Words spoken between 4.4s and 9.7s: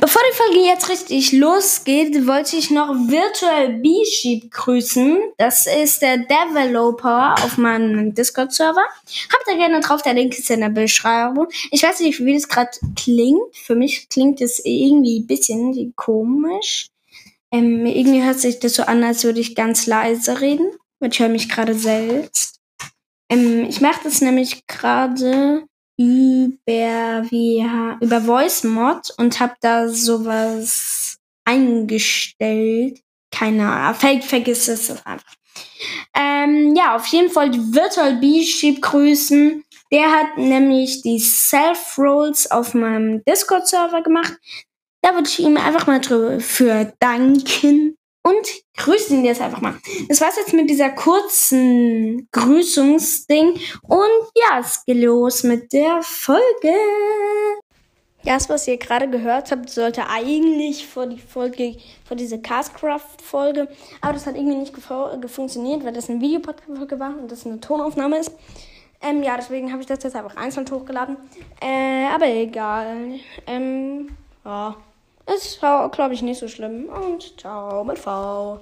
grüßen. Das ist der Developer auf meinem Discord-Server. Habt ihr